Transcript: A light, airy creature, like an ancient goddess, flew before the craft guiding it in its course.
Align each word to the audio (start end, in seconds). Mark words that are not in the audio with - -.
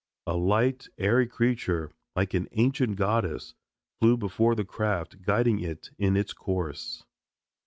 A 0.25 0.35
light, 0.35 0.89
airy 0.97 1.27
creature, 1.27 1.91
like 2.15 2.33
an 2.33 2.47
ancient 2.53 2.95
goddess, 2.95 3.53
flew 3.99 4.17
before 4.17 4.55
the 4.55 4.65
craft 4.65 5.21
guiding 5.21 5.59
it 5.59 5.91
in 5.99 6.17
its 6.17 6.33
course. 6.33 7.03